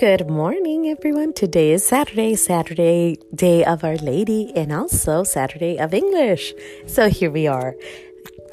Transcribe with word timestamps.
Good 0.00 0.30
morning, 0.30 0.88
everyone. 0.88 1.34
Today 1.34 1.72
is 1.72 1.86
Saturday, 1.86 2.34
Saturday, 2.34 3.18
day 3.34 3.66
of 3.66 3.84
Our 3.84 3.96
Lady, 3.96 4.50
and 4.56 4.72
also 4.72 5.24
Saturday 5.24 5.78
of 5.78 5.92
English. 5.92 6.54
So 6.86 7.10
here 7.10 7.30
we 7.30 7.46
are, 7.46 7.76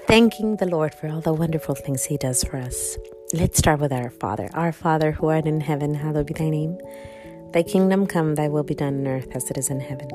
thanking 0.08 0.58
the 0.58 0.66
Lord 0.66 0.94
for 0.94 1.08
all 1.08 1.22
the 1.22 1.32
wonderful 1.32 1.74
things 1.74 2.04
He 2.04 2.18
does 2.18 2.44
for 2.44 2.58
us. 2.58 2.98
Let's 3.32 3.60
start 3.60 3.80
with 3.80 3.94
our 3.94 4.10
Father. 4.10 4.50
Our 4.56 4.74
Father 4.74 5.14
who 5.14 5.28
art 5.28 5.46
in 5.46 5.62
heaven, 5.62 5.94
hallowed 5.96 6.28
be 6.28 6.34
thy 6.34 6.50
name. 6.50 6.78
Thy 7.54 7.64
kingdom 7.64 8.08
come, 8.08 8.36
thy 8.36 8.50
will 8.50 8.64
be 8.64 8.76
done 8.76 9.00
on 9.00 9.08
earth 9.08 9.34
as 9.34 9.50
it 9.50 9.58
is 9.58 9.70
in 9.70 9.80
heaven. 9.80 10.10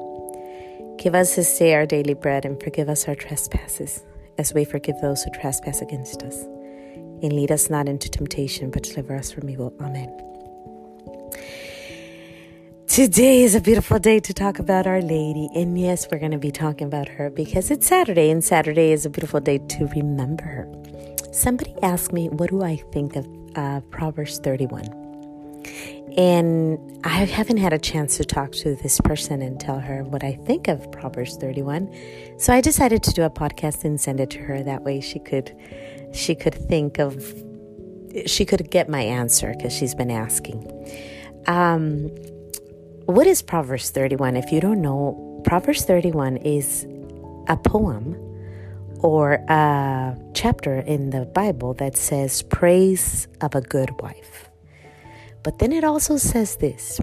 Give 0.98 1.14
us 1.14 1.36
this 1.36 1.58
day 1.58 1.72
our 1.72 1.86
daily 1.86 2.12
bread, 2.12 2.44
and 2.44 2.62
forgive 2.62 2.90
us 2.90 3.08
our 3.08 3.14
trespasses, 3.14 4.04
as 4.36 4.52
we 4.52 4.66
forgive 4.66 5.00
those 5.00 5.22
who 5.22 5.30
trespass 5.30 5.80
against 5.80 6.24
us. 6.24 6.42
And 7.22 7.32
lead 7.32 7.50
us 7.50 7.70
not 7.70 7.88
into 7.88 8.10
temptation, 8.10 8.70
but 8.70 8.82
deliver 8.82 9.16
us 9.16 9.32
from 9.32 9.48
evil. 9.48 9.72
Amen. 9.80 10.31
Today 12.92 13.42
is 13.42 13.54
a 13.54 13.60
beautiful 13.62 13.98
day 13.98 14.20
to 14.20 14.34
talk 14.34 14.58
about 14.58 14.86
Our 14.86 15.00
Lady. 15.00 15.48
And 15.54 15.80
yes, 15.80 16.06
we're 16.12 16.18
going 16.18 16.32
to 16.32 16.36
be 16.36 16.50
talking 16.50 16.86
about 16.86 17.08
her 17.08 17.30
because 17.30 17.70
it's 17.70 17.86
Saturday, 17.86 18.28
and 18.28 18.44
Saturday 18.44 18.92
is 18.92 19.06
a 19.06 19.08
beautiful 19.08 19.40
day 19.40 19.56
to 19.56 19.86
remember 19.96 20.44
her. 20.44 20.70
Somebody 21.32 21.74
asked 21.82 22.12
me, 22.12 22.28
What 22.28 22.50
do 22.50 22.62
I 22.62 22.76
think 22.92 23.16
of 23.16 23.26
uh, 23.56 23.80
Proverbs 23.88 24.40
31? 24.40 24.84
And 26.18 27.00
I 27.02 27.24
haven't 27.24 27.56
had 27.56 27.72
a 27.72 27.78
chance 27.78 28.18
to 28.18 28.26
talk 28.26 28.52
to 28.56 28.74
this 28.74 29.00
person 29.00 29.40
and 29.40 29.58
tell 29.58 29.80
her 29.80 30.04
what 30.04 30.22
I 30.22 30.34
think 30.44 30.68
of 30.68 30.92
Proverbs 30.92 31.38
31. 31.38 31.90
So 32.36 32.52
I 32.52 32.60
decided 32.60 33.02
to 33.04 33.12
do 33.12 33.22
a 33.22 33.30
podcast 33.30 33.84
and 33.84 33.98
send 33.98 34.20
it 34.20 34.28
to 34.32 34.38
her. 34.40 34.62
That 34.62 34.82
way 34.82 35.00
she 35.00 35.18
could 35.18 35.56
she 36.12 36.34
could 36.34 36.54
think 36.54 36.98
of 36.98 37.24
she 38.26 38.44
could 38.44 38.70
get 38.70 38.90
my 38.90 39.00
answer 39.00 39.54
because 39.56 39.72
she's 39.72 39.94
been 39.94 40.10
asking. 40.10 40.68
Um, 41.46 42.10
what 43.14 43.26
is 43.26 43.42
Proverbs 43.42 43.90
31? 43.90 44.36
If 44.36 44.52
you 44.52 44.60
don't 44.60 44.80
know, 44.80 45.40
Proverbs 45.44 45.84
31 45.84 46.38
is 46.38 46.86
a 47.48 47.56
poem 47.56 48.16
or 49.00 49.34
a 49.48 50.16
chapter 50.34 50.78
in 50.80 51.10
the 51.10 51.26
Bible 51.26 51.74
that 51.74 51.96
says 51.96 52.42
praise 52.42 53.28
of 53.40 53.54
a 53.54 53.60
good 53.60 53.90
wife. 54.00 54.48
But 55.42 55.58
then 55.58 55.72
it 55.72 55.84
also 55.84 56.16
says 56.16 56.56
this 56.56 57.00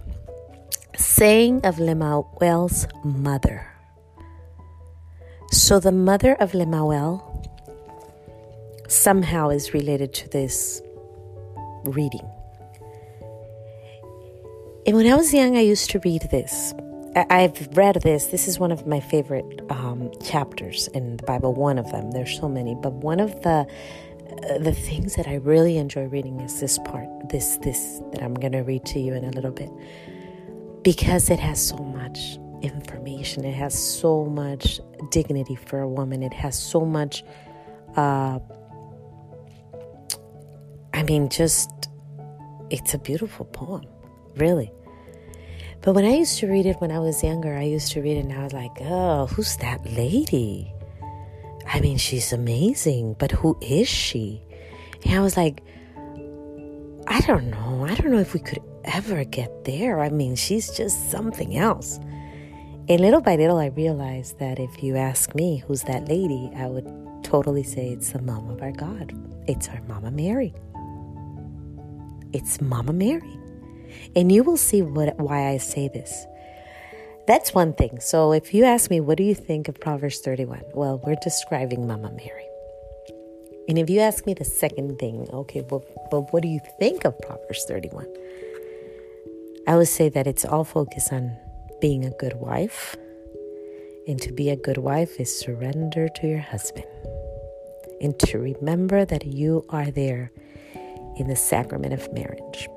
saying 0.96 1.62
of 1.66 1.80
Lemuel's 1.80 2.88
mother. 3.04 3.68
So 5.52 5.80
the 5.80 5.92
mother 5.92 6.34
of 6.36 6.54
Lemuel 6.54 7.26
somehow 8.88 9.50
is 9.50 9.74
related 9.74 10.14
to 10.14 10.30
this 10.30 10.82
reading. 11.86 12.28
And 14.90 14.98
when 14.98 15.06
I 15.06 15.16
was 15.16 15.32
young, 15.32 15.56
I 15.56 15.60
used 15.60 15.92
to 15.92 16.00
read 16.00 16.24
this. 16.32 16.74
I've 17.16 17.78
read 17.78 18.02
this. 18.02 18.26
This 18.26 18.48
is 18.48 18.58
one 18.58 18.72
of 18.72 18.88
my 18.88 19.00
favorite 19.00 19.62
um, 19.70 20.10
chapters 20.20 20.88
in 20.96 21.18
the 21.18 21.24
Bible. 21.26 21.54
One 21.54 21.78
of 21.78 21.92
them. 21.92 22.10
There's 22.10 22.36
so 22.36 22.50
many, 22.50 22.74
but 22.74 22.94
one 22.94 23.20
of 23.20 23.40
the 23.44 23.68
uh, 24.50 24.58
the 24.58 24.74
things 24.74 25.14
that 25.14 25.28
I 25.28 25.36
really 25.36 25.78
enjoy 25.78 26.06
reading 26.06 26.40
is 26.40 26.60
this 26.60 26.80
part. 26.80 27.08
This 27.30 27.58
this 27.58 28.02
that 28.14 28.24
I'm 28.24 28.34
going 28.34 28.54
to 28.54 28.62
read 28.62 28.84
to 28.86 29.00
you 29.00 29.14
in 29.14 29.26
a 29.26 29.30
little 29.30 29.52
bit, 29.52 29.70
because 30.82 31.30
it 31.30 31.40
has 31.40 31.64
so 31.64 31.78
much 31.78 32.40
information. 32.64 33.46
It 33.46 33.54
has 33.54 33.78
so 33.78 34.26
much 34.26 34.80
dignity 35.12 35.54
for 35.54 35.82
a 35.82 35.88
woman. 35.88 36.24
It 36.24 36.34
has 36.34 36.58
so 36.58 36.84
much. 36.84 37.24
Uh, 37.96 38.40
I 40.96 41.04
mean, 41.04 41.30
just 41.30 41.70
it's 42.72 42.96
a 42.96 42.98
beautiful 42.98 43.46
poem, 43.46 43.86
really. 44.36 44.72
But 45.82 45.94
when 45.96 46.06
I 46.06 46.16
used 46.16 46.40
to 46.40 46.48
read 46.48 46.66
it 46.66 46.82
when 46.82 46.92
I 46.92 47.00
was 47.00 47.24
younger, 47.24 47.56
I 47.56 47.64
used 47.64 47.92
to 47.94 48.02
read 48.02 48.18
it 48.18 48.26
and 48.26 48.34
I 48.34 48.44
was 48.44 48.54
like, 48.54 48.72
oh, 48.82 49.28
who's 49.28 49.56
that 49.58 49.86
lady? 49.86 50.74
I 51.66 51.80
mean, 51.80 51.98
she's 51.98 52.34
amazing, 52.34 53.16
but 53.18 53.32
who 53.32 53.58
is 53.62 53.88
she? 53.88 54.42
And 55.06 55.16
I 55.16 55.22
was 55.22 55.38
like, 55.38 55.62
I 57.08 57.22
don't 57.22 57.50
know. 57.50 57.86
I 57.88 57.96
don't 57.96 58.12
know 58.12 58.20
if 58.20 58.34
we 58.34 58.40
could 58.40 58.62
ever 58.84 59.24
get 59.24 59.66
there. 59.66 60.02
I 60.02 60.10
mean, 60.10 60.36
she's 60.36 60.70
just 60.76 61.12
something 61.12 61.56
else. 61.58 61.98
And 62.90 63.00
little 63.00 63.22
by 63.22 63.36
little, 63.36 63.58
I 63.58 63.68
realized 63.68 64.40
that 64.40 64.60
if 64.60 64.84
you 64.84 64.96
ask 64.96 65.34
me 65.36 65.64
who's 65.66 65.84
that 65.84 66.10
lady, 66.10 66.52
I 66.56 66.68
would 66.68 66.88
totally 67.24 67.64
say 67.64 67.90
it's 67.90 68.12
the 68.12 68.22
mom 68.22 68.50
of 68.50 68.62
our 68.62 68.72
God. 68.72 69.14
It's 69.48 69.70
our 69.70 69.82
Mama 69.88 70.12
Mary. 70.12 70.54
It's 72.34 72.60
Mama 72.60 72.94
Mary. 72.94 73.38
And 74.16 74.32
you 74.32 74.44
will 74.44 74.58
see 74.58 74.82
what, 74.82 75.18
why 75.20 75.50
I 75.50 75.58
say 75.58 75.88
this. 75.88 76.26
That's 77.28 77.54
one 77.54 77.74
thing. 77.74 78.00
So 78.00 78.32
if 78.32 78.54
you 78.54 78.64
ask 78.64 78.90
me, 78.90 79.00
what 79.00 79.18
do 79.18 79.24
you 79.24 79.36
think 79.36 79.68
of 79.68 79.80
Proverbs 79.80 80.20
31? 80.20 80.64
Well, 80.74 81.00
we're 81.06 81.16
describing 81.22 81.86
Mama 81.86 82.12
Mary. 82.12 82.46
And 83.68 83.78
if 83.78 83.88
you 83.88 84.00
ask 84.00 84.26
me 84.26 84.34
the 84.34 84.46
second 84.46 84.98
thing, 84.98 85.28
okay, 85.32 85.62
well, 85.70 85.86
but 86.10 86.34
what 86.34 86.42
do 86.42 86.50
you 86.50 86.60
think 86.80 87.06
of 87.06 87.20
Proverbs 87.20 87.66
31? 87.66 88.08
I 89.68 89.76
would 89.78 89.88
say 89.88 90.10
that 90.10 90.26
it's 90.26 90.44
all 90.44 90.64
focused 90.64 91.14
on 91.14 91.38
being 91.80 92.04
a 92.04 92.10
good 92.10 92.34
wife. 92.34 92.96
And 94.08 94.20
to 94.24 94.32
be 94.32 94.50
a 94.50 94.56
good 94.56 94.80
wife 94.80 95.20
is 95.20 95.40
surrender 95.40 96.10
to 96.10 96.28
your 96.28 96.40
husband. 96.40 96.88
And 98.02 98.18
to 98.22 98.40
remember 98.40 99.06
that 99.06 99.28
you 99.28 99.64
are 99.70 99.92
there 99.92 100.32
in 101.18 101.28
the 101.28 101.36
sacrament 101.36 101.94
of 101.94 102.12
marriage. 102.12 102.68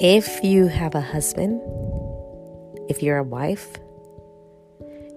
If 0.00 0.44
you 0.44 0.68
have 0.68 0.94
a 0.94 1.00
husband, 1.00 1.60
if 2.88 3.02
you're 3.02 3.18
a 3.18 3.24
wife, 3.24 3.66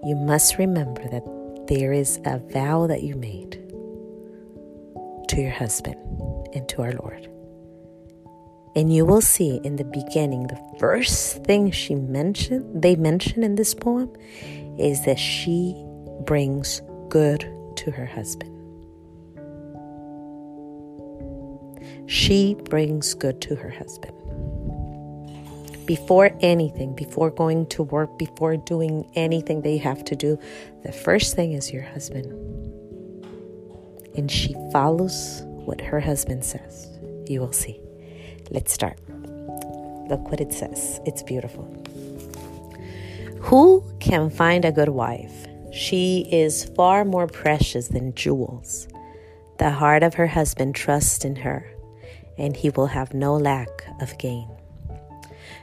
you 0.03 0.15
must 0.15 0.57
remember 0.57 1.07
that 1.09 1.23
there 1.67 1.93
is 1.93 2.19
a 2.25 2.39
vow 2.39 2.87
that 2.87 3.03
you 3.03 3.13
made 3.13 3.51
to 5.27 5.39
your 5.39 5.51
husband 5.51 5.97
and 6.55 6.67
to 6.69 6.81
our 6.81 6.93
Lord. 6.93 7.29
And 8.75 8.91
you 8.91 9.05
will 9.05 9.21
see 9.21 9.61
in 9.63 9.75
the 9.75 9.83
beginning, 9.83 10.47
the 10.47 10.59
first 10.79 11.43
thing 11.43 11.69
she 11.69 11.93
mentioned, 11.93 12.81
they 12.81 12.95
mention 12.95 13.43
in 13.43 13.53
this 13.53 13.75
poem, 13.75 14.11
is 14.79 15.05
that 15.05 15.19
she 15.19 15.75
brings 16.25 16.81
good 17.09 17.41
to 17.75 17.91
her 17.91 18.07
husband. 18.07 18.49
She 22.09 22.55
brings 22.55 23.13
good 23.13 23.41
to 23.41 23.55
her 23.57 23.69
husband 23.69 24.17
before 25.91 26.31
anything, 26.39 26.95
before 26.95 27.29
going 27.29 27.65
to 27.65 27.83
work, 27.83 28.17
before 28.17 28.55
doing 28.55 29.05
anything 29.15 29.61
they 29.61 29.77
have 29.77 30.05
to 30.05 30.15
do, 30.15 30.39
the 30.83 30.91
first 30.93 31.35
thing 31.35 31.51
is 31.51 31.73
your 31.73 31.83
husband. 31.83 32.27
And 34.15 34.31
she 34.31 34.55
follows 34.71 35.41
what 35.65 35.81
her 35.81 35.99
husband 35.99 36.45
says. 36.45 36.87
You 37.27 37.41
will 37.41 37.51
see. 37.51 37.77
Let's 38.51 38.71
start. 38.71 38.99
Look 40.07 40.31
what 40.31 40.39
it 40.39 40.53
says. 40.53 41.01
It's 41.05 41.23
beautiful. 41.23 41.65
Who 43.41 43.83
can 43.99 44.29
find 44.29 44.63
a 44.63 44.71
good 44.71 44.87
wife? 44.87 45.45
She 45.73 46.25
is 46.31 46.63
far 46.63 47.03
more 47.03 47.27
precious 47.27 47.89
than 47.89 48.15
jewels. 48.15 48.87
The 49.57 49.71
heart 49.71 50.03
of 50.03 50.13
her 50.13 50.27
husband 50.27 50.73
trusts 50.73 51.25
in 51.25 51.35
her, 51.35 51.69
and 52.37 52.55
he 52.55 52.69
will 52.69 52.87
have 52.87 53.13
no 53.13 53.35
lack 53.35 53.67
of 53.99 54.17
gain. 54.17 54.47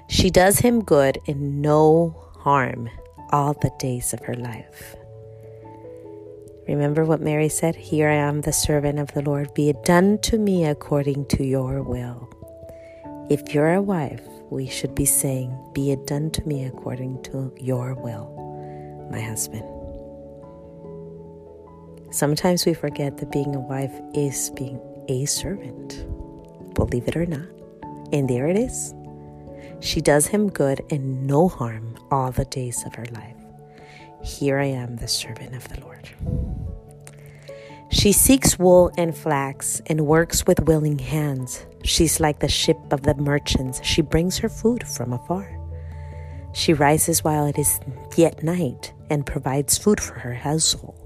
She 0.08 0.30
does 0.30 0.58
him 0.58 0.82
good 0.82 1.18
and 1.26 1.60
no 1.60 2.16
harm 2.38 2.88
all 3.30 3.52
the 3.52 3.70
days 3.78 4.14
of 4.14 4.20
her 4.24 4.34
life. 4.34 4.96
Remember 6.66 7.04
what 7.04 7.20
Mary 7.20 7.48
said? 7.48 7.76
Here 7.76 8.08
I 8.08 8.14
am, 8.14 8.40
the 8.40 8.52
servant 8.52 8.98
of 8.98 9.12
the 9.12 9.22
Lord. 9.22 9.52
Be 9.54 9.68
it 9.68 9.84
done 9.84 10.18
to 10.22 10.38
me 10.38 10.64
according 10.64 11.26
to 11.26 11.44
your 11.44 11.82
will. 11.82 12.28
If 13.30 13.54
you're 13.54 13.74
a 13.74 13.82
wife, 13.82 14.22
we 14.50 14.66
should 14.66 14.94
be 14.94 15.04
saying, 15.04 15.56
Be 15.74 15.92
it 15.92 16.06
done 16.06 16.30
to 16.32 16.46
me 16.46 16.64
according 16.64 17.22
to 17.24 17.52
your 17.58 17.94
will, 17.94 19.08
my 19.10 19.20
husband. 19.20 19.64
Sometimes 22.10 22.64
we 22.64 22.72
forget 22.72 23.18
that 23.18 23.30
being 23.30 23.54
a 23.54 23.60
wife 23.60 23.92
is 24.14 24.50
being 24.56 24.80
a 25.08 25.26
servant. 25.26 26.06
Believe 26.74 27.06
it 27.08 27.16
or 27.16 27.26
not. 27.26 27.48
And 28.12 28.28
there 28.28 28.48
it 28.48 28.56
is. 28.56 28.94
She 29.80 30.00
does 30.00 30.26
him 30.26 30.50
good 30.50 30.84
and 30.90 31.26
no 31.26 31.48
harm 31.48 31.96
all 32.10 32.30
the 32.30 32.44
days 32.44 32.84
of 32.84 32.94
her 32.94 33.06
life. 33.12 33.36
Here 34.22 34.58
I 34.58 34.66
am, 34.66 34.96
the 34.96 35.08
servant 35.08 35.54
of 35.54 35.68
the 35.68 35.80
Lord. 35.80 36.08
She 37.90 38.12
seeks 38.12 38.58
wool 38.58 38.90
and 38.98 39.16
flax 39.16 39.80
and 39.86 40.06
works 40.06 40.46
with 40.46 40.60
willing 40.60 40.98
hands. 40.98 41.64
She's 41.84 42.20
like 42.20 42.40
the 42.40 42.48
ship 42.48 42.76
of 42.90 43.02
the 43.02 43.14
merchants. 43.14 43.80
She 43.82 44.02
brings 44.02 44.38
her 44.38 44.48
food 44.48 44.86
from 44.86 45.12
afar. 45.12 45.58
She 46.52 46.74
rises 46.74 47.24
while 47.24 47.46
it 47.46 47.58
is 47.58 47.80
yet 48.16 48.42
night 48.42 48.92
and 49.10 49.24
provides 49.24 49.78
food 49.78 50.00
for 50.00 50.14
her 50.14 50.34
household 50.34 50.96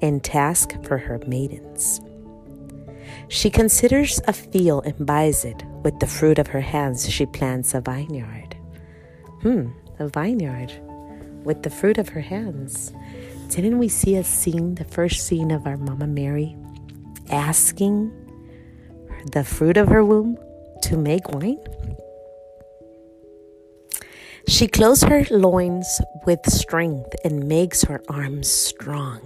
and 0.00 0.24
task 0.24 0.72
for 0.84 0.96
her 0.96 1.20
maidens. 1.26 2.00
She 3.28 3.50
considers 3.50 4.20
a 4.26 4.32
field 4.32 4.86
and 4.86 5.04
buys 5.06 5.44
it 5.44 5.62
with 5.82 5.98
the 6.00 6.06
fruit 6.06 6.38
of 6.38 6.48
her 6.48 6.60
hands, 6.60 7.08
she 7.08 7.26
plants 7.26 7.74
a 7.74 7.80
vineyard. 7.80 8.56
Hmm, 9.42 9.68
a 9.98 10.08
vineyard 10.08 10.72
with 11.44 11.62
the 11.62 11.70
fruit 11.70 11.98
of 11.98 12.10
her 12.10 12.20
hands. 12.20 12.92
Didn't 13.48 13.78
we 13.78 13.88
see 13.88 14.16
a 14.16 14.24
scene, 14.24 14.74
the 14.74 14.84
first 14.84 15.26
scene 15.26 15.50
of 15.50 15.66
our 15.66 15.76
Mama 15.76 16.06
Mary, 16.06 16.56
asking 17.30 18.12
the 19.32 19.44
fruit 19.44 19.76
of 19.76 19.88
her 19.88 20.04
womb 20.04 20.38
to 20.82 20.96
make 20.96 21.28
wine? 21.30 21.58
She 24.46 24.68
clothes 24.68 25.02
her 25.02 25.24
loins 25.30 26.00
with 26.26 26.40
strength 26.46 27.14
and 27.24 27.48
makes 27.48 27.84
her 27.84 28.02
arms 28.08 28.50
strong. 28.50 29.20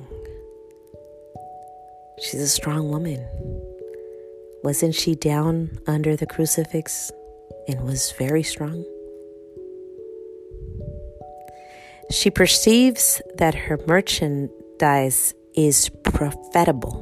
She's 2.20 2.40
a 2.40 2.48
strong 2.48 2.90
woman. 2.90 3.26
Wasn't 4.64 4.94
she 4.94 5.14
down 5.14 5.78
under 5.86 6.16
the 6.16 6.24
crucifix 6.24 7.12
and 7.68 7.82
was 7.82 8.12
very 8.12 8.42
strong? 8.42 8.82
She 12.10 12.30
perceives 12.30 13.20
that 13.36 13.54
her 13.54 13.78
merchandise 13.86 15.34
is 15.54 15.90
profitable. 16.02 16.96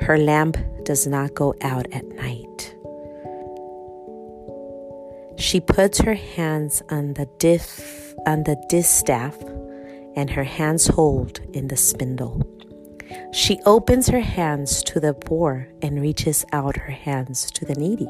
Her 0.00 0.18
lamp 0.18 0.56
does 0.82 1.06
not 1.06 1.36
go 1.36 1.54
out 1.62 1.86
at 1.92 2.04
night. 2.04 2.74
She 5.38 5.60
puts 5.60 6.00
her 6.00 6.14
hands 6.14 6.82
on 6.90 7.14
the 7.14 7.28
diff 7.38 8.12
on 8.26 8.42
the 8.42 8.56
distaff 8.68 9.40
and 10.16 10.30
her 10.30 10.44
hands 10.44 10.88
hold 10.88 11.38
in 11.52 11.68
the 11.68 11.76
spindle. 11.76 12.42
She 13.32 13.60
opens 13.66 14.08
her 14.08 14.20
hands 14.20 14.82
to 14.84 15.00
the 15.00 15.14
poor 15.14 15.68
and 15.80 16.00
reaches 16.00 16.44
out 16.52 16.76
her 16.76 16.92
hands 16.92 17.50
to 17.52 17.64
the 17.64 17.74
needy. 17.74 18.08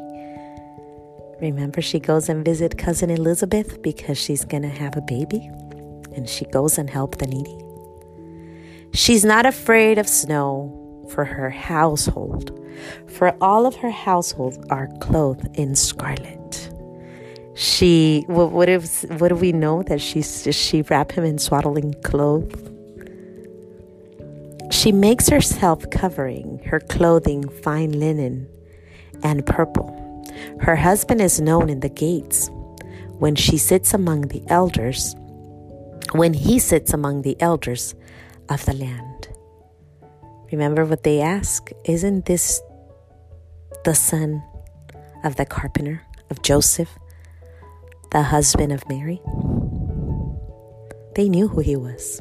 Remember, 1.40 1.80
she 1.80 1.98
goes 1.98 2.28
and 2.28 2.44
visit 2.44 2.78
cousin 2.78 3.10
Elizabeth 3.10 3.82
because 3.82 4.16
she's 4.16 4.44
going 4.44 4.62
to 4.62 4.68
have 4.68 4.96
a 4.96 5.00
baby, 5.00 5.50
and 6.14 6.28
she 6.28 6.44
goes 6.46 6.78
and 6.78 6.88
help 6.88 7.18
the 7.18 7.26
needy. 7.26 7.58
She's 8.94 9.24
not 9.24 9.46
afraid 9.46 9.98
of 9.98 10.08
snow 10.08 11.06
for 11.10 11.24
her 11.24 11.50
household, 11.50 12.58
for 13.08 13.36
all 13.40 13.66
of 13.66 13.74
her 13.76 13.90
household 13.90 14.64
are 14.70 14.88
clothed 15.00 15.48
in 15.54 15.74
scarlet. 15.74 16.70
She, 17.54 18.24
what, 18.28 18.52
what, 18.52 18.68
if, 18.68 19.02
what 19.20 19.28
do 19.28 19.34
we 19.34 19.52
know 19.52 19.82
that 19.84 20.00
she 20.00 20.22
she 20.22 20.82
wrap 20.82 21.12
him 21.12 21.24
in 21.24 21.38
swaddling 21.38 21.94
clothes? 22.02 22.54
She 24.82 24.90
makes 24.90 25.28
herself 25.28 25.88
covering, 25.90 26.60
her 26.66 26.80
clothing 26.80 27.48
fine 27.48 28.00
linen 28.00 28.48
and 29.22 29.46
purple. 29.46 30.26
Her 30.58 30.74
husband 30.74 31.20
is 31.20 31.40
known 31.40 31.70
in 31.70 31.78
the 31.78 31.88
gates. 31.88 32.50
When 33.20 33.36
she 33.36 33.58
sits 33.58 33.94
among 33.94 34.22
the 34.22 34.42
elders, 34.48 35.14
when 36.10 36.34
he 36.34 36.58
sits 36.58 36.92
among 36.92 37.22
the 37.22 37.40
elders 37.40 37.94
of 38.48 38.64
the 38.64 38.72
land. 38.72 39.28
Remember 40.50 40.84
what 40.84 41.04
they 41.04 41.20
ask? 41.20 41.70
Isn't 41.84 42.26
this 42.26 42.60
the 43.84 43.94
son 43.94 44.42
of 45.22 45.36
the 45.36 45.46
carpenter, 45.46 46.02
of 46.28 46.42
Joseph, 46.42 46.98
the 48.10 48.22
husband 48.22 48.72
of 48.72 48.88
Mary? 48.88 49.22
They 51.14 51.28
knew 51.28 51.46
who 51.46 51.60
he 51.60 51.76
was 51.76 52.20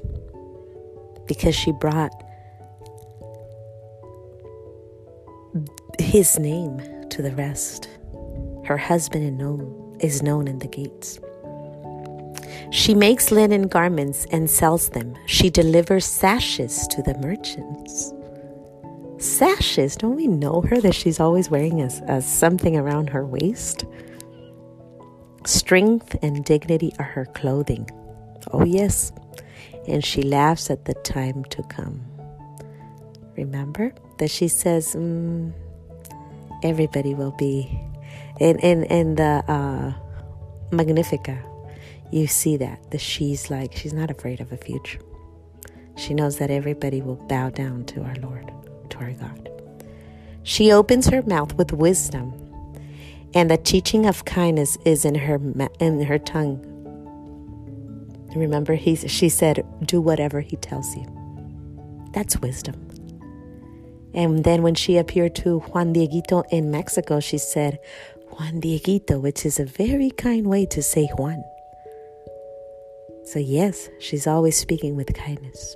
because 1.26 1.56
she 1.56 1.72
brought 1.72 2.14
his 6.12 6.38
name 6.38 6.82
to 7.10 7.22
the 7.22 7.32
rest. 7.36 7.88
Her 8.66 8.76
husband 8.76 9.24
is 9.24 9.32
known, 9.32 9.98
is 10.02 10.22
known 10.22 10.46
in 10.46 10.60
the 10.60 10.68
gates. 10.68 11.22
She 12.70 12.94
makes 12.94 13.32
linen 13.32 13.70
garments 13.70 14.28
and 14.30 14.50
sells 14.50 14.90
them. 14.90 15.16
She 15.26 15.50
delivers 15.50 16.04
sashes 16.04 16.86
to 16.88 17.02
the 17.02 17.18
merchants. 17.20 18.14
Sashes, 19.20 19.96
don't 19.96 20.18
we 20.18 20.28
know 20.28 20.60
her 20.60 20.82
that 20.82 20.96
she's 20.96 21.22
always 21.22 21.50
wearing 21.50 21.82
a, 21.82 21.90
a 22.10 22.22
something 22.22 22.76
around 22.76 23.10
her 23.10 23.26
waist? 23.26 23.86
Strength 25.46 26.18
and 26.22 26.44
dignity 26.44 26.92
are 27.00 27.06
her 27.06 27.26
clothing. 27.28 27.90
Oh, 28.52 28.66
yes. 28.66 29.14
And 29.88 30.04
she 30.04 30.24
laughs 30.24 30.70
at 30.70 30.84
the 30.84 30.94
time 30.94 31.46
to 31.46 31.64
come. 31.64 32.02
Remember 33.38 33.94
that 34.18 34.30
she 34.30 34.50
says, 34.50 34.94
mm, 34.94 35.54
everybody 36.64 37.14
will 37.14 37.32
be. 37.32 37.80
In, 38.40 38.58
in, 38.60 38.84
in 38.86 39.16
the 39.16 39.44
uh, 39.48 39.94
Magnificat, 40.72 41.38
you 42.12 42.28
see 42.28 42.58
that. 42.58 42.92
the 42.92 42.98
she's 42.98 43.50
like, 43.50 43.76
she's 43.76 43.94
not 43.94 44.10
afraid 44.10 44.42
of 44.42 44.52
a 44.52 44.58
future. 44.58 45.00
She 45.96 46.14
knows 46.14 46.38
that 46.38 46.50
everybody 46.50 47.02
will 47.02 47.16
bow 47.28 47.50
down 47.50 47.86
to 47.86 48.02
our 48.02 48.16
Lord, 48.16 48.52
to 48.90 48.98
our 48.98 49.12
God. 49.14 49.50
She 50.44 50.72
opens 50.72 51.08
her 51.08 51.22
mouth 51.22 51.54
with 51.56 51.72
wisdom, 51.72 52.34
and 53.34 53.52
the 53.52 53.58
teaching 53.58 54.06
of 54.06 54.26
kindness 54.26 54.78
is 54.86 55.06
in 55.06 55.16
her 55.16 55.40
in 55.80 56.02
her 56.02 56.18
tongue. 56.18 56.66
Remember, 58.36 58.74
he, 58.76 58.96
she 58.96 59.30
said, 59.30 59.64
"Do 59.86 60.02
whatever 60.02 60.42
he 60.42 60.56
tells 60.58 60.96
you." 60.96 61.06
That's 62.14 62.40
wisdom. 62.40 62.91
And 64.14 64.44
then 64.44 64.62
when 64.62 64.76
she 64.76 64.98
appeared 64.98 65.36
to 65.36 65.60
Juan 65.60 65.94
Dieguito 65.94 66.44
in 66.52 66.72
Mexico, 66.72 67.20
she 67.20 67.38
said, 67.38 67.80
Juan 68.32 68.62
Dieguito, 68.62 69.20
which 69.22 69.46
is 69.46 69.60
a 69.60 69.66
very 69.66 70.10
kind 70.12 70.48
way 70.48 70.66
to 70.68 70.82
say 70.82 71.08
Juan. 71.18 71.44
So, 73.26 73.40
yes, 73.40 73.90
she's 74.00 74.28
always 74.28 74.58
speaking 74.58 74.96
with 74.96 75.14
kindness. 75.14 75.76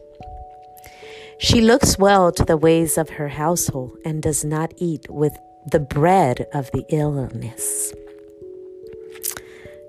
She 1.38 1.62
looks 1.62 1.98
well 1.98 2.32
to 2.32 2.46
the 2.46 2.58
ways 2.58 2.98
of 2.98 3.10
her 3.12 3.28
household 3.28 3.98
and 4.06 4.24
does 4.24 4.44
not 4.44 4.74
eat 4.78 5.06
with 5.10 5.38
the 5.66 5.80
bread 5.80 6.48
of 6.54 6.72
the 6.72 6.86
illness. 6.90 7.94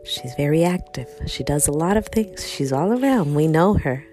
She's 0.04 0.34
very 0.36 0.64
active. 0.64 1.08
She 1.26 1.42
does 1.44 1.66
a 1.66 1.72
lot 1.72 1.96
of 1.96 2.06
things. 2.06 2.48
She's 2.48 2.72
all 2.72 2.92
around. 2.92 3.34
We 3.34 3.48
know 3.48 3.74
her. 3.74 4.04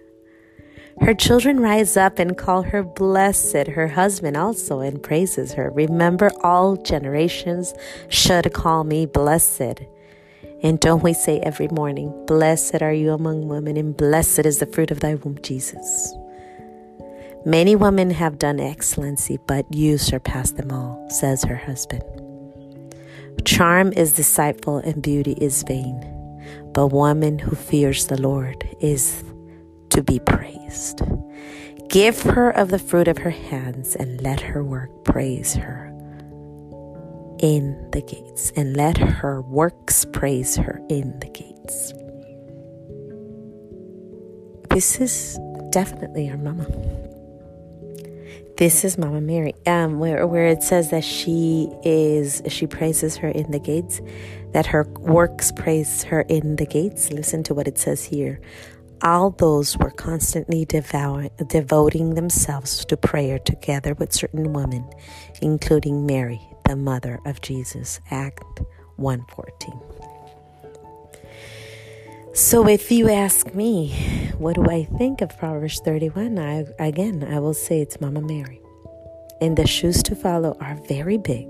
Her 1.02 1.14
children 1.14 1.60
rise 1.60 1.98
up 1.98 2.20
and 2.20 2.38
call 2.38 2.64
her 2.64 2.84
blessed, 2.84 3.68
her 3.68 3.88
husband 3.88 4.38
also, 4.38 4.80
and 4.80 5.02
praises 5.02 5.54
her. 5.54 5.70
Remember, 5.72 6.30
all 6.44 6.78
generations 6.78 7.74
should 8.10 8.54
call 8.54 8.84
me 8.84 9.06
blessed. 9.06 9.82
And 10.62 10.80
don't 10.80 11.04
we 11.04 11.14
say 11.14 11.40
every 11.40 11.68
morning, 11.70 12.14
Blessed 12.26 12.82
are 12.82 12.94
you 12.94 13.12
among 13.12 13.48
women, 13.48 13.76
and 13.76 13.98
blessed 13.98 14.46
is 14.46 14.60
the 14.60 14.66
fruit 14.66 14.92
of 14.92 15.02
thy 15.02 15.16
womb, 15.16 15.40
Jesus. 15.42 16.14
Many 17.46 17.76
women 17.76 18.10
have 18.12 18.40
done 18.40 18.62
excellency, 18.62 19.38
but 19.46 19.66
you 19.74 19.98
surpass 19.98 20.52
them 20.52 20.72
all, 20.72 21.06
says 21.10 21.44
her 21.44 21.58
husband. 21.58 22.04
Charm 23.44 23.92
is 23.94 24.14
deceitful 24.14 24.78
and 24.78 25.02
beauty 25.02 25.34
is 25.34 25.64
vain, 25.64 26.00
but 26.74 26.88
woman 26.88 27.40
who 27.40 27.56
fears 27.56 28.08
the 28.08 28.22
Lord 28.22 28.66
is 28.80 29.22
to 29.94 30.04
be 30.04 30.20
praised. 30.20 31.02
Give 31.90 32.20
her 32.22 32.50
of 32.50 32.70
the 32.70 32.80
fruit 32.80 33.08
of 33.08 33.20
her 33.20 33.30
hands 33.30 33.96
and 33.96 34.22
let 34.22 34.42
her 34.42 34.64
work 34.64 34.90
praise 35.06 35.54
her 35.54 35.90
in 37.40 37.90
the 37.92 38.02
gates, 38.02 38.52
and 38.56 38.76
let 38.76 38.98
her 38.98 39.42
works 39.42 40.06
praise 40.14 40.56
her 40.56 40.82
in 40.90 41.20
the 41.20 41.28
gates. 41.28 41.94
This 44.70 45.00
is 45.00 45.38
definitely 45.72 46.30
our 46.30 46.38
mama. 46.38 46.66
This 48.58 48.86
is 48.86 48.98
Mama 48.98 49.20
Mary, 49.20 49.54
um, 49.66 50.00
where 50.00 50.26
where 50.26 50.48
it 50.48 50.64
says 50.64 50.90
that 50.92 51.04
she 51.04 51.70
is 51.84 52.42
she 52.48 52.66
praises 52.66 53.18
her 53.18 53.28
in 53.28 53.52
the 53.52 53.60
gates, 53.60 54.00
that 54.54 54.68
her 54.68 54.84
works 55.00 55.52
praise 55.52 56.04
her 56.04 56.22
in 56.22 56.56
the 56.56 56.66
gates. 56.66 57.12
Listen 57.12 57.44
to 57.44 57.54
what 57.54 57.68
it 57.68 57.78
says 57.78 58.04
here 58.04 58.40
all 59.04 59.32
those 59.32 59.78
were 59.78 59.92
constantly 59.92 60.64
devour, 60.64 61.28
devoting 61.48 62.16
themselves 62.16 62.86
to 62.86 62.96
prayer 62.96 63.38
together 63.38 63.94
with 63.96 64.14
certain 64.14 64.54
women, 64.54 64.90
including 65.42 66.06
Mary, 66.06 66.42
the 66.66 66.76
mother 66.78 67.20
of 67.26 67.42
Jesus. 67.42 68.00
Act 68.10 68.62
114. 68.96 69.80
So 72.34 72.68
if 72.68 72.92
you 72.92 73.10
ask 73.10 73.54
me, 73.54 73.90
what 74.38 74.56
do 74.56 74.66
I 74.66 74.86
think 74.86 75.22
of 75.22 75.38
Proverbs 75.38 75.80
31? 75.82 76.40
I, 76.40 76.66
again, 76.80 77.28
I 77.30 77.40
will 77.40 77.54
say 77.54 77.82
it's 77.82 78.02
Mama 78.02 78.22
Mary. 78.22 78.60
And 79.42 79.58
the 79.58 79.68
shoes 79.68 80.02
to 80.04 80.16
follow 80.16 80.58
are 80.62 80.76
very 80.88 81.18
big. 81.18 81.48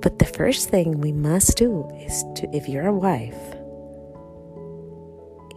But 0.00 0.18
the 0.18 0.24
first 0.24 0.70
thing 0.70 1.00
we 1.00 1.12
must 1.12 1.58
do 1.58 1.88
is 2.00 2.24
to, 2.36 2.48
if 2.56 2.68
you're 2.68 2.88
a 2.88 2.94
wife, 2.94 3.36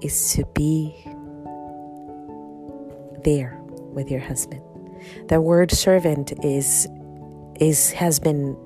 is 0.01 0.33
to 0.33 0.45
be 0.53 0.95
there 3.23 3.59
with 3.93 4.11
your 4.11 4.21
husband. 4.21 4.61
The 5.27 5.41
word 5.41 5.71
servant 5.71 6.33
is 6.43 6.87
is 7.59 7.91
has 7.91 8.19
been 8.19 8.57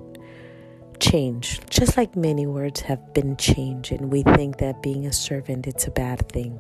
changed, 1.00 1.70
just 1.70 1.96
like 1.98 2.16
many 2.16 2.46
words 2.46 2.82
have 2.82 3.14
been 3.14 3.38
changed, 3.38 3.92
and 3.92 4.12
we 4.12 4.24
think 4.24 4.58
that 4.58 4.82
being 4.82 5.06
a 5.06 5.14
servant 5.14 5.68
it's 5.68 5.88
a 5.88 5.92
bad 5.92 6.28
thing. 6.30 6.60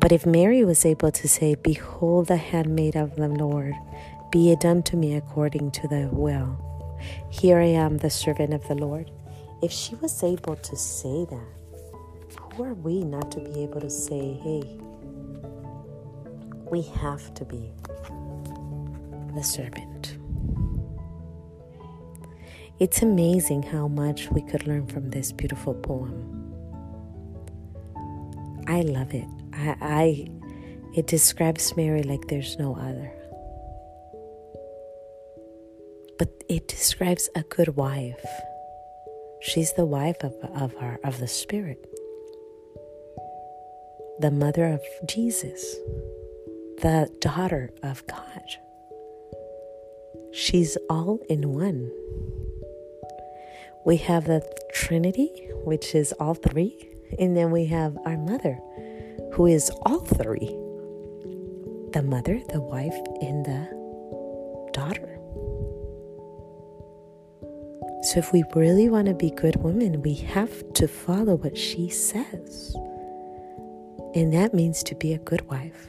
But 0.00 0.12
if 0.12 0.24
Mary 0.24 0.64
was 0.64 0.86
able 0.86 1.10
to 1.10 1.28
say, 1.28 1.56
Behold 1.56 2.28
the 2.28 2.36
handmaid 2.36 2.96
of 2.96 3.16
the 3.16 3.28
Lord, 3.28 3.74
be 4.30 4.52
it 4.52 4.60
done 4.60 4.82
to 4.84 4.96
me 4.96 5.14
according 5.16 5.72
to 5.72 5.88
thy 5.88 6.06
will. 6.06 6.56
Here 7.30 7.58
I 7.58 7.66
am, 7.66 7.98
the 7.98 8.10
servant 8.10 8.54
of 8.54 8.66
the 8.68 8.74
Lord. 8.74 9.10
If 9.62 9.72
she 9.72 9.96
was 9.96 10.22
able 10.22 10.56
to 10.56 10.76
say 10.76 11.24
that, 11.30 11.57
who 12.58 12.64
are 12.64 12.74
we 12.74 13.04
not 13.04 13.30
to 13.30 13.38
be 13.38 13.62
able 13.62 13.80
to 13.80 13.88
say, 13.88 14.32
Hey, 14.42 14.64
we 16.68 16.82
have 16.82 17.32
to 17.34 17.44
be 17.44 17.70
the 19.36 19.44
servant? 19.44 20.18
It's 22.80 23.00
amazing 23.00 23.62
how 23.62 23.86
much 23.86 24.28
we 24.32 24.42
could 24.42 24.66
learn 24.66 24.88
from 24.88 25.10
this 25.10 25.30
beautiful 25.30 25.72
poem. 25.72 26.34
I 28.66 28.80
love 28.80 29.14
it. 29.14 29.28
I, 29.52 29.76
I 29.80 30.26
it 30.96 31.06
describes 31.06 31.76
Mary 31.76 32.02
like 32.02 32.26
there's 32.26 32.58
no 32.58 32.74
other. 32.74 33.12
But 36.18 36.42
it 36.48 36.66
describes 36.66 37.30
a 37.36 37.44
good 37.44 37.76
wife. 37.76 38.26
She's 39.42 39.74
the 39.74 39.86
wife 39.86 40.24
of, 40.24 40.34
of 40.56 40.74
our 40.80 40.98
of 41.04 41.20
the 41.20 41.28
Spirit. 41.28 41.86
The 44.20 44.30
mother 44.32 44.66
of 44.66 44.80
Jesus. 45.06 45.62
The 46.82 47.08
daughter 47.20 47.70
of 47.82 48.06
God. 48.06 48.42
She's 50.32 50.76
all 50.90 51.20
in 51.28 51.52
one. 51.52 51.90
We 53.84 53.96
have 53.98 54.24
the 54.24 54.42
Trinity, 54.72 55.30
which 55.64 55.94
is 55.94 56.12
all 56.20 56.34
three, 56.34 56.88
and 57.18 57.36
then 57.36 57.50
we 57.50 57.66
have 57.66 57.96
our 58.04 58.16
mother, 58.16 58.58
who 59.32 59.46
is 59.46 59.70
all 59.82 60.00
three 60.00 60.56
the 61.92 62.02
mother, 62.02 62.40
the 62.52 62.60
wife, 62.60 62.96
and 63.22 63.46
the 63.46 64.70
daughter. 64.72 65.18
So, 68.02 68.18
if 68.18 68.32
we 68.32 68.44
really 68.54 68.88
want 68.88 69.06
to 69.06 69.14
be 69.14 69.30
good 69.30 69.56
women, 69.56 70.02
we 70.02 70.14
have 70.14 70.72
to 70.74 70.86
follow 70.86 71.36
what 71.36 71.56
she 71.56 71.88
says. 71.88 72.76
And 74.18 74.34
that 74.34 74.52
means 74.52 74.82
to 74.82 74.96
be 74.96 75.12
a 75.12 75.18
good 75.18 75.48
wife, 75.48 75.86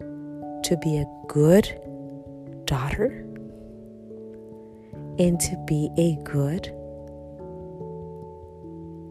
to 0.00 0.76
be 0.82 0.96
a 0.96 1.06
good 1.28 1.72
daughter, 2.64 3.24
and 5.16 5.38
to 5.38 5.56
be 5.68 5.88
a 5.96 6.16
good 6.24 6.74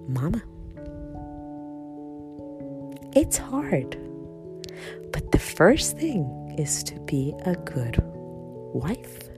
mama. 0.10 0.44
It's 3.16 3.38
hard. 3.38 3.98
But 5.14 5.32
the 5.32 5.40
first 5.40 5.98
thing 5.98 6.56
is 6.58 6.84
to 6.84 7.00
be 7.00 7.34
a 7.46 7.56
good 7.56 8.04
wife. 8.74 9.30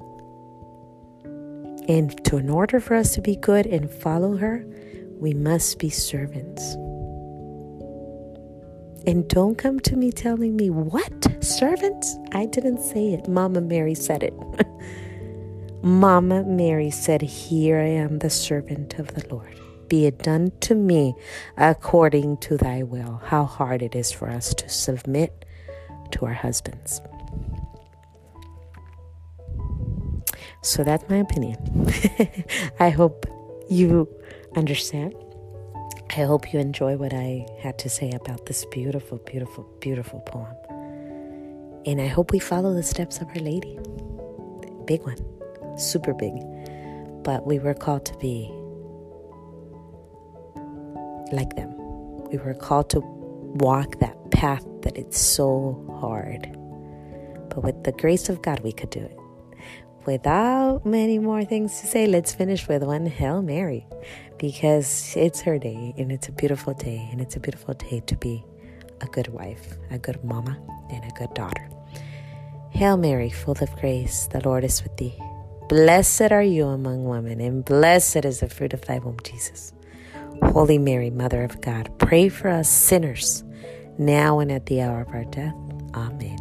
And 1.87 2.25
to 2.25 2.37
in 2.37 2.49
order 2.49 2.79
for 2.79 2.95
us 2.95 3.13
to 3.13 3.21
be 3.21 3.35
good 3.35 3.67
and 3.67 3.87
follow 3.87 4.35
her, 4.37 4.65
we 5.19 5.35
must 5.35 5.77
be 5.77 5.91
servants. 5.91 6.75
And 9.07 9.27
don't 9.27 9.57
come 9.57 9.79
to 9.81 9.95
me 9.95 10.11
telling 10.11 10.55
me, 10.55 10.69
what? 10.69 11.43
Servants? 11.43 12.17
I 12.33 12.45
didn't 12.45 12.79
say 12.79 13.13
it. 13.13 13.27
Mama 13.27 13.61
Mary 13.61 13.95
said 13.95 14.23
it. 14.23 14.33
Mama 15.83 16.43
Mary 16.43 16.91
said, 16.91 17.21
Here 17.21 17.79
I 17.79 17.87
am, 17.87 18.19
the 18.19 18.29
servant 18.29 18.99
of 18.99 19.07
the 19.15 19.27
Lord. 19.33 19.59
Be 19.87 20.05
it 20.05 20.19
done 20.19 20.51
to 20.61 20.75
me 20.75 21.15
according 21.57 22.37
to 22.37 22.57
thy 22.57 22.83
will. 22.83 23.19
How 23.25 23.45
hard 23.45 23.81
it 23.81 23.95
is 23.95 24.11
for 24.11 24.29
us 24.29 24.53
to 24.53 24.69
submit 24.69 25.45
to 26.11 26.25
our 26.25 26.33
husbands. 26.33 27.01
So 30.61 30.83
that's 30.83 31.09
my 31.09 31.17
opinion. 31.17 31.57
I 32.79 32.89
hope 32.89 33.25
you 33.69 34.07
understand. 34.55 35.15
I 36.13 36.23
hope 36.23 36.51
you 36.51 36.59
enjoy 36.59 36.97
what 36.97 37.13
I 37.13 37.45
had 37.59 37.79
to 37.79 37.89
say 37.89 38.11
about 38.11 38.45
this 38.45 38.65
beautiful, 38.65 39.17
beautiful, 39.19 39.63
beautiful 39.79 40.19
poem. 40.19 40.53
And 41.85 42.01
I 42.01 42.07
hope 42.07 42.33
we 42.33 42.39
follow 42.39 42.73
the 42.73 42.83
steps 42.83 43.21
of 43.21 43.29
Our 43.29 43.35
Lady. 43.35 43.79
Big 44.83 45.03
one 45.03 45.15
super 45.77 46.13
big, 46.13 46.33
but 47.23 47.47
we 47.47 47.59
were 47.59 47.73
called 47.73 48.03
to 48.07 48.17
be 48.17 48.51
like 51.31 51.55
them. 51.55 51.73
We 52.29 52.39
were 52.39 52.55
called 52.55 52.89
to 52.89 52.99
walk 52.99 53.99
that 53.99 54.17
path 54.31 54.65
that 54.81 54.97
it's 54.97 55.17
so 55.17 55.81
hard. 56.01 56.41
But 57.47 57.63
with 57.63 57.85
the 57.85 57.93
grace 57.93 58.27
of 58.27 58.41
God, 58.41 58.59
we 58.59 58.73
could 58.73 58.89
do 58.89 58.99
it. 58.99 59.17
Without 60.05 60.85
many 60.85 61.19
more 61.19 61.45
things 61.45 61.79
to 61.79 61.87
say, 61.87 62.05
let's 62.05 62.33
finish 62.33 62.67
with 62.67 62.83
one 62.83 63.05
Hail 63.05 63.41
Mary 63.41 63.87
because 64.41 65.13
it's 65.15 65.39
her 65.41 65.59
day 65.59 65.93
and 65.99 66.11
it's 66.11 66.27
a 66.27 66.31
beautiful 66.31 66.73
day 66.73 67.07
and 67.11 67.21
it's 67.21 67.35
a 67.35 67.39
beautiful 67.39 67.75
day 67.75 68.01
to 68.07 68.15
be 68.15 68.43
a 68.99 69.05
good 69.05 69.27
wife, 69.27 69.77
a 69.91 69.99
good 69.99 70.21
mama, 70.23 70.57
and 70.89 71.05
a 71.05 71.13
good 71.15 71.31
daughter. 71.35 71.69
Hail 72.71 72.97
Mary, 72.97 73.29
full 73.29 73.55
of 73.61 73.71
grace, 73.79 74.27
the 74.31 74.41
Lord 74.41 74.63
is 74.63 74.81
with 74.81 74.97
thee. 74.97 75.13
Blessed 75.69 76.31
are 76.31 76.41
you 76.41 76.65
among 76.65 77.05
women, 77.05 77.39
and 77.39 77.63
blessed 77.63 78.25
is 78.25 78.39
the 78.39 78.49
fruit 78.49 78.73
of 78.73 78.81
thy 78.81 78.97
womb, 78.97 79.17
Jesus. 79.23 79.73
Holy 80.41 80.79
Mary, 80.79 81.11
Mother 81.11 81.43
of 81.43 81.61
God, 81.61 81.91
pray 81.99 82.27
for 82.27 82.49
us 82.49 82.67
sinners, 82.67 83.43
now 83.99 84.39
and 84.39 84.51
at 84.51 84.65
the 84.65 84.81
hour 84.81 85.01
of 85.01 85.09
our 85.09 85.25
death. 85.25 85.53
Amen. 85.93 86.40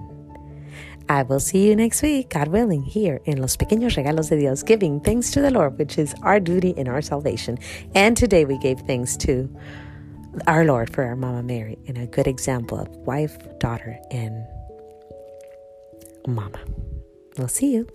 I 1.10 1.24
will 1.24 1.40
see 1.40 1.66
you 1.66 1.74
next 1.74 2.02
week, 2.02 2.30
God 2.30 2.46
willing, 2.46 2.84
here 2.84 3.20
in 3.24 3.40
Los 3.40 3.56
Pequeños 3.56 3.96
Regalos 3.96 4.28
de 4.28 4.36
Dios, 4.36 4.62
giving 4.62 5.00
thanks 5.00 5.32
to 5.32 5.40
the 5.40 5.50
Lord, 5.50 5.76
which 5.76 5.98
is 5.98 6.14
our 6.22 6.38
duty 6.38 6.70
in 6.70 6.86
our 6.86 7.02
salvation. 7.02 7.58
And 7.96 8.16
today 8.16 8.44
we 8.44 8.58
gave 8.58 8.78
thanks 8.82 9.16
to 9.16 9.52
our 10.46 10.64
Lord 10.64 10.88
for 10.88 11.02
our 11.02 11.16
Mama 11.16 11.42
Mary 11.42 11.76
and 11.88 11.98
a 11.98 12.06
good 12.06 12.28
example 12.28 12.78
of 12.78 12.86
wife, 12.98 13.36
daughter, 13.58 13.98
and 14.12 14.46
mama. 16.28 16.60
We'll 17.36 17.48
see 17.48 17.72
you. 17.72 17.88